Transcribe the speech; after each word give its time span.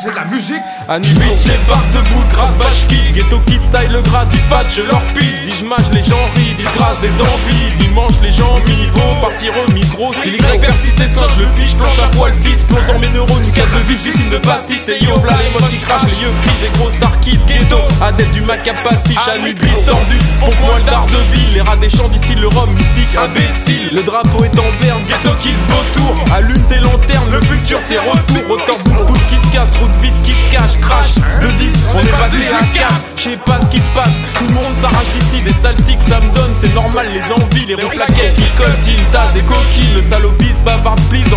c'est 0.00 0.10
de 0.10 0.16
la 0.16 0.24
musique. 0.26 0.62
Anubis 0.88 1.34
débarque 1.44 1.90
debout, 1.92 2.24
grâce 2.30 2.56
Bashki. 2.58 3.12
Ghetto 3.12 3.40
Kid 3.46 3.60
taille 3.72 3.88
le 3.88 4.02
gras, 4.02 4.24
dispatch 4.26 4.78
leur 4.78 5.02
speed. 5.02 5.34
Dis-je 5.44 5.92
les 5.92 6.02
gens 6.02 6.24
rient, 6.36 6.54
disgrâce 6.56 7.00
des 7.00 7.10
envies. 7.20 7.72
Dimanche, 7.78 8.14
les 8.22 8.32
gens 8.32 8.58
mi-vaux, 8.66 9.20
partir 9.20 9.52
au 9.56 9.72
micro. 9.72 10.12
Si 10.22 10.30
les 10.30 10.38
grecs 10.38 10.60
persistent 10.60 11.00
et 11.00 11.36
je 11.38 11.44
le 11.44 11.52
piche, 11.52 11.74
planche 11.76 11.98
à 12.02 12.08
poil 12.08 12.32
fils. 12.40 12.62
Plonge 12.68 12.86
dans 12.86 12.98
mes 13.00 13.08
neurones, 13.08 13.42
une 13.42 13.52
case 13.52 13.70
de 13.74 13.84
vie, 13.88 13.96
piscine 13.96 14.30
de 14.30 14.38
pastis. 14.38 14.88
Et 14.88 15.04
yo, 15.04 15.18
v'là 15.18 15.36
les 15.42 15.50
mots 15.50 15.68
qui 15.68 15.78
crachent, 15.78 16.04
les 16.04 16.22
yeux 16.22 16.32
fris, 16.42 16.56
des 16.60 16.78
grosses 16.78 16.98
dark 17.00 17.20
kids. 17.20 17.40
Ghetto, 17.48 17.80
adepte 18.00 18.32
du 18.32 18.42
mac 18.42 18.66
à 18.68 18.74
pastiche, 18.74 19.28
Anubis 19.34 19.84
tordu. 19.86 20.18
Pour 20.40 20.54
moi, 20.60 20.76
le 20.78 20.84
dard 20.84 21.06
de 21.06 21.34
vie, 21.34 21.54
les 21.54 21.62
rats 21.62 21.76
des 21.76 21.90
champs 21.90 22.08
distillent 22.08 22.36
le 22.36 22.48
rhum 22.48 22.70
mystique, 22.72 23.16
imbécile. 23.16 23.90
Le 23.92 24.02
drapeau 24.02 24.44
est 24.44 24.58
en 24.58 24.70
Ghetto 25.08 25.34
Kids, 25.40 25.64
vautour. 25.68 26.16
Allume 26.32 26.62
tes 26.68 26.78
lanternes, 26.78 27.30
le 27.32 27.40
futur 27.42 27.78
c'est 27.82 27.98
retour. 27.98 28.50
Autant 28.50 28.78
12 28.84 29.06
pouces 29.06 29.24
qui 29.28 29.36
se 29.36 29.52
casse, 29.52 29.76
route 29.80 29.90
vite 30.00 30.14
qui 30.24 30.34
cache, 30.50 30.78
crash. 30.80 31.14
De 31.40 31.50
10, 31.52 31.72
on 31.94 32.00
est 32.00 32.10
passé 32.12 32.48
à 32.52 32.64
4. 32.64 32.94
Je 33.16 33.22
sais 33.22 33.36
pas 33.44 33.58
ce 33.60 33.66
qui 33.66 33.78
se 33.78 33.94
passe, 33.94 34.14
tout 34.34 34.46
le 34.46 34.54
monde 34.54 34.74
s'arrache 34.80 35.08
ici. 35.20 35.42
Des 35.42 35.54
saltiques, 35.54 35.98
ça 36.08 36.20
me 36.20 36.30
donne, 36.34 36.54
c'est 36.60 36.74
normal, 36.74 37.06
les 37.12 37.32
envies, 37.32 37.66
les 37.66 37.74
reflaquettes 37.74 38.36
qui 38.36 38.48
coltinent, 38.56 39.08
t'as 39.12 39.32
des 39.32 39.42
coquilles. 39.42 39.94
Le 39.96 40.10
salopis, 40.10 40.54
bavard, 40.64 40.96
please. 41.10 41.27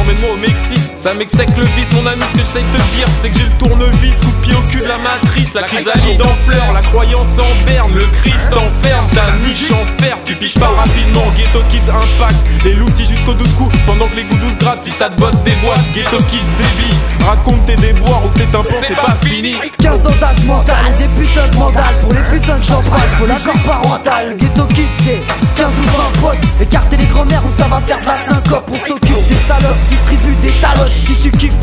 Ça 1.01 1.15
m'exèque 1.15 1.57
le 1.57 1.63
vice, 1.63 1.91
mon 1.93 2.05
ami, 2.05 2.21
ce 2.21 2.39
que 2.39 2.45
j'essaye 2.45 2.63
de 2.63 2.77
te 2.77 2.95
dire, 2.95 3.07
c'est 3.23 3.29
que 3.31 3.39
j'ai 3.39 3.45
le 3.45 3.57
tournevis, 3.57 4.15
coup 4.17 4.29
de 4.29 4.45
pied 4.45 4.53
au 4.53 4.61
cul 4.69 4.77
de 4.77 4.87
la 4.87 4.99
matrice. 4.99 5.51
La 5.55 5.63
chrysalide 5.63 6.21
en 6.21 6.35
fleurs, 6.45 6.73
la 6.73 6.81
croyance 6.81 7.39
en 7.39 7.65
berne, 7.65 7.91
le 7.95 8.05
Christ 8.21 8.53
enferme, 8.53 9.07
ta 9.15 9.31
niche 9.43 9.71
en 9.71 9.83
fer. 9.99 10.15
Tu 10.25 10.35
piches 10.35 10.59
pas 10.59 10.67
rapidement, 10.67 11.25
ghetto 11.35 11.63
kids 11.71 11.89
impact. 11.89 12.45
Les 12.63 12.75
loutis 12.75 13.07
jusqu'au 13.07 13.33
12 13.33 13.49
coups, 13.55 13.75
pendant 13.87 14.05
que 14.09 14.15
les 14.15 14.25
goûts 14.25 14.37
grattent. 14.59 14.83
Si 14.83 14.91
ça 14.91 15.09
te 15.09 15.19
botte 15.19 15.41
des 15.43 15.55
boîtes, 15.55 15.91
ghetto 15.91 16.17
kids 16.29 16.45
débit. 16.59 16.93
Raconte 17.25 17.65
tes 17.65 17.75
déboires 17.77 18.23
ou 18.23 18.29
tes 18.37 18.45
tympans, 18.45 18.69
c'est 18.69 18.95
pas 18.95 19.15
fini. 19.25 19.55
15 19.81 20.05
ans 20.05 20.15
d'âge 20.19 20.43
mental, 20.45 20.93
des 20.93 21.07
putains 21.19 21.47
de 21.47 21.57
mandales 21.57 21.99
pour 22.01 22.13
les 22.13 22.21
putains 22.29 22.57
de 22.57 22.63
champagne. 22.63 23.09
Faut 23.17 23.25
l'accord 23.25 23.61
parental, 23.63 24.37
ghetto 24.37 24.65
kids 24.65 24.85
c'est 25.03 25.21
15 25.55 25.67
ou 25.67 26.21
20 26.21 26.21
potes. 26.21 26.61
Écarter 26.61 26.97
les 26.97 27.07
grands-mères 27.07 27.43
où 27.43 27.49
ça 27.59 27.67
va 27.67 27.81
faire 27.87 27.99
de 27.99 28.05
la 28.05 28.15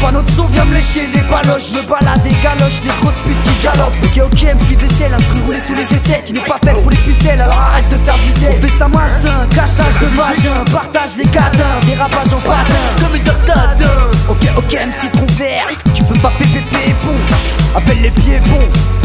tu 0.08 0.12
pas 0.12 0.12
notre 0.12 0.34
son, 0.34 0.46
viens 0.48 0.64
me 0.64 0.74
lécher 0.74 1.06
les 1.12 1.20
baloches. 1.22 1.70
Me 1.72 1.82
balade 1.88 2.22
des 2.22 2.34
galoches, 2.42 2.80
les 2.82 2.92
grosses 3.00 3.20
putes 3.24 3.42
qui 3.44 3.64
galopent. 3.64 3.92
Ok, 4.02 4.20
ok, 4.24 4.42
MC 4.42 4.76
vaisselle, 4.76 5.14
un 5.14 5.16
truc 5.16 5.42
roulé 5.46 5.58
sous 5.60 5.74
les 5.74 5.94
essais 5.94 6.22
qui 6.24 6.32
n'est 6.32 6.40
pas 6.40 6.58
fait 6.64 6.74
pour 6.74 6.90
les 6.90 6.96
pucelles. 6.98 7.40
Alors 7.40 7.58
arrête 7.58 7.88
de 7.90 7.96
faire 7.96 8.18
du 8.18 8.30
zèle. 8.40 8.54
On 8.56 8.60
fait 8.60 8.78
ça 8.78 8.88
malsain, 8.88 9.46
cassage 9.54 9.98
de 10.00 10.06
vagin, 10.06 10.64
partage 10.72 11.16
les 11.16 11.26
cadins, 11.26 11.80
dérapage 11.86 12.32
en 12.32 12.38
patin. 12.38 12.84
Comme 13.00 13.16
une 13.16 13.24
tadin. 13.24 14.10
Ok, 14.28 14.48
ok, 14.56 14.72
MC 14.72 15.12
trop 15.12 15.26
vert. 15.38 15.68
Tu 15.94 16.02
peux 16.04 16.18
pas 16.20 16.32
PPP 16.38 16.94
bon. 17.04 17.76
Appelle 17.76 18.02
les 18.02 18.10
pieds 18.10 18.40
bons. 18.40 18.97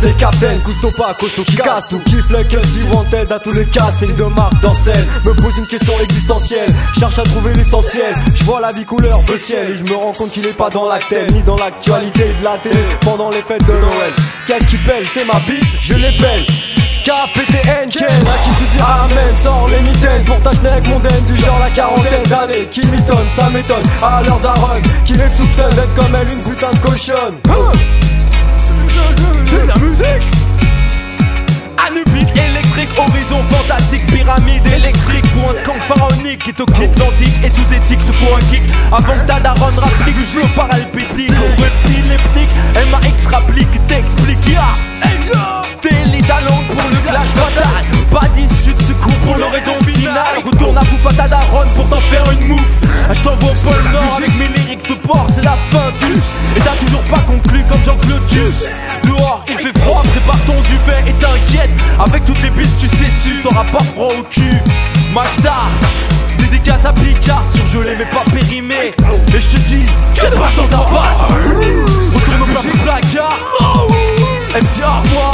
C'est 0.00 0.16
Captain, 0.16 0.58
Cousteau 0.64 0.88
pas, 0.96 1.14
costaud 1.14 1.42
qui 1.42 1.56
casse 1.56 1.88
tout. 1.88 1.98
Kiffe 2.00 2.32
que 2.48 2.66
si 2.66 2.84
wanted 2.88 3.30
à 3.30 3.38
tous 3.38 3.52
les 3.52 3.66
castings 3.66 4.16
de 4.16 4.24
marque 4.24 4.58
d'enseigne 4.60 5.04
Me 5.24 5.32
pose 5.34 5.58
une 5.58 5.66
question 5.66 5.92
existentielle, 6.02 6.74
cherche 6.98 7.18
à 7.18 7.22
trouver 7.22 7.52
l'essentiel. 7.52 8.14
Je 8.34 8.44
vois 8.44 8.60
la 8.60 8.68
vie 8.68 8.86
couleur 8.86 9.22
de 9.24 9.36
ciel. 9.36 9.70
Et 9.70 9.76
je 9.76 9.90
me 9.90 9.96
rends 9.96 10.12
compte 10.12 10.30
qu'il 10.30 10.46
est 10.46 10.54
pas 10.54 10.70
dans 10.70 10.88
l'actel 10.88 11.30
Ni 11.32 11.42
dans 11.42 11.56
l'actualité 11.56 12.32
de 12.38 12.44
la 12.44 12.56
télé. 12.58 12.82
Pendant 13.02 13.30
les 13.30 13.42
fêtes 13.42 13.66
de 13.66 13.72
Noël. 13.72 14.12
Qu'est-ce 14.46 14.66
qui 14.66 14.78
pèle, 14.78 15.04
c'est 15.12 15.26
ma 15.26 15.38
bite, 15.40 15.64
je 15.80 15.94
les 15.94 16.16
pèle 16.16 16.46
KPTN, 17.04 17.88
Ken, 17.88 18.04
à 18.04 18.08
qui 18.08 18.50
tu 18.58 18.64
dis 18.72 18.82
Amen? 18.82 19.36
Sors 19.36 19.68
les 19.70 19.80
mitaines 19.80 20.24
pour 20.24 20.40
ta 20.42 20.50
avec 20.50 20.86
mon 20.86 20.98
den 21.00 21.22
Du 21.26 21.36
genre 21.36 21.58
la 21.58 21.70
quarantaine 21.70 22.22
d'années. 22.24 22.68
Qui 22.70 22.86
m'étonne, 22.86 23.28
ça 23.28 23.50
m'étonne. 23.50 23.82
À 24.02 24.22
l'heure 24.22 24.38
daronne 24.38 24.82
Qui 25.04 25.14
les 25.14 25.28
soupçonne 25.28 25.70
d'être 25.70 25.94
comme 25.94 26.14
elle 26.14 26.30
une 26.30 26.42
putain 26.42 26.72
de 26.72 26.78
cochonne 26.78 27.38
kid 36.66 36.98
l'antique 36.98 37.44
Et 37.44 37.50
sous 37.50 37.74
éthique, 37.74 37.98
te 38.06 38.12
faut 38.12 38.34
un 38.34 38.40
kick. 38.50 38.62
Avant 38.92 39.14
que 39.14 39.26
ta 39.26 39.40
daronne 39.40 39.78
rapplique, 39.78 40.16
je 40.16 40.40
veux 40.40 40.48
paralpétique 40.54 41.30
épileptique, 41.30 42.54
MAX 42.90 43.26
rapplique, 43.26 43.86
t'explique. 43.86 44.46
Ya, 44.48 44.74
T'es 45.80 45.90
talent 46.26 46.62
pour 46.68 46.88
le 46.90 46.96
clash 47.08 47.28
fatal. 47.34 47.84
Pas 48.10 48.28
d'issue 48.34 48.74
de 48.74 48.82
secours 48.82 49.16
pour 49.22 49.36
le 49.36 49.44
raison 49.44 49.72
final. 49.84 50.42
Retourne 50.44 50.76
à 50.76 50.82
Foufa 50.82 51.10
ta 51.16 51.28
daronne 51.28 51.68
pour 51.74 51.88
t'en 51.88 52.00
faire 52.00 52.24
une 52.38 52.48
mouffe. 52.48 52.80
Je 53.12 53.22
t'envoie 53.22 53.50
au 53.50 53.54
pôle 53.54 53.92
Nord 53.92 54.16
avec 54.16 54.34
mes 54.36 54.48
lyriques 54.48 54.88
de 54.88 54.94
porc, 54.94 55.26
c'est 55.34 55.44
la 55.44 55.56
fin 55.70 55.90
du 55.98 56.12
Et 56.56 56.60
t'as 56.60 56.74
toujours 56.74 57.02
pas 57.04 57.20
conclu 57.20 57.64
comme 57.68 57.82
Jean-Claude 57.84 58.22
Dehors 59.04 59.44
il 59.48 59.56
fait 59.56 59.78
froid, 59.80 60.02
prépare 60.02 60.38
ton 60.46 60.60
duvet 60.60 61.08
et 61.08 61.12
t'inquiète. 61.14 61.70
Avec 61.98 62.24
toutes 62.24 62.42
les 62.42 62.50
billes 62.50 62.76
tu 62.78 62.86
sais 62.86 63.10
su, 63.10 63.40
t'auras 63.42 63.64
pas 63.64 63.82
froid 63.84 64.12
au 64.18 64.22
cul. 64.24 64.58
Magda, 65.12 65.54
dédicace 66.40 66.84
à 66.84 66.92
Picard, 66.92 67.44
surgelé 67.46 67.90
mais 67.98 68.06
pas 68.06 68.24
périmé. 68.32 68.94
Et 69.34 69.40
je 69.40 69.48
te 69.48 69.56
dis, 69.56 69.84
qu'est-ce 70.14 70.36
pas 70.36 70.50
dans 70.56 70.66
ta 70.66 70.78
face 70.78 71.30
Retourne 72.14 72.42
au 72.42 72.46
peuple 72.46 72.78
placard. 72.78 73.38
MC 74.54 74.82
Arbois. 74.82 75.32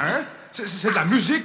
Hein? 0.00 0.24
C'est 0.50 0.90
de 0.90 0.94
la 0.94 1.04
musique? 1.04 1.44